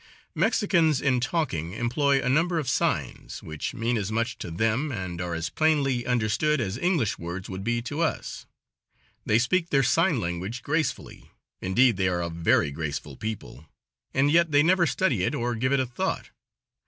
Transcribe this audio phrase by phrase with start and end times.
[0.33, 5.21] Mexicans in talking employ a number of signs, which mean as much to them and
[5.21, 8.47] are as plainly understood as English words would be to us.
[9.27, 11.29] They speak their sign language gracefully;
[11.61, 13.67] indeed, they are a very graceful people,
[14.11, 16.31] and yet they never study it or give it a thought.